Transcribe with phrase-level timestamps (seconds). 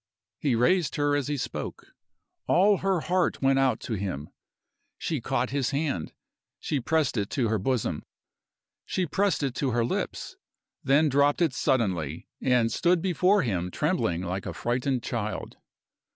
[0.39, 1.93] He raised her as he spoke.
[2.47, 4.29] All her heart went out to him.
[4.97, 6.11] She caught his hand
[6.59, 8.03] she pressed it to her bosom;
[8.83, 10.37] she pressed it to her lips
[10.83, 15.57] then dropped it suddenly, and stood before him trembling like a frightened child.